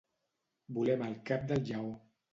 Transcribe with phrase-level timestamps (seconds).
[0.77, 1.93] Volem el cap del lleó.